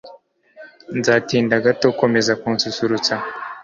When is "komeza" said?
2.01-2.33